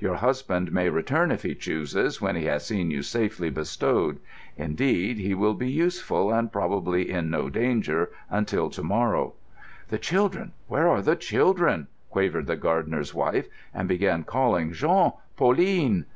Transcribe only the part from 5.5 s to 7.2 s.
be useful and probably